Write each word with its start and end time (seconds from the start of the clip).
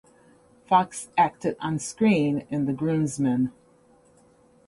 Fox 0.65 1.09
acted 1.15 1.55
on 1.59 1.77
screen 1.77 2.47
in 2.49 2.65
"The 2.65 2.73
Groomsmen". 2.73 3.51